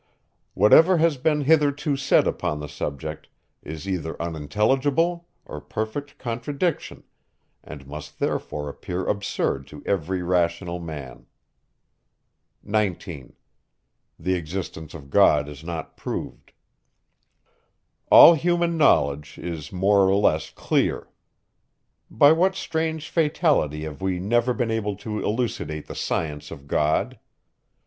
[0.55, 3.27] Whatever has been hitherto said upon the subject,
[3.61, 7.03] is either unintelligible, or perfect contradiction,
[7.63, 11.27] and must therefore appear absurd to every rational man.
[12.63, 13.33] 19.
[18.09, 21.09] All human knowledge is more or less clear.
[22.09, 27.19] By what strange fatality have we never been able to elucidate the science of God?